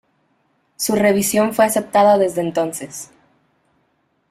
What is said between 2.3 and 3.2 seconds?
entonces.